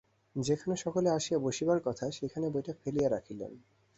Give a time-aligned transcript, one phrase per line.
[0.35, 3.51] যেখানে সকলে আসিয়া বসিবার কথা, সেইখানে বইটা ফেলিয়া রাখিলেন।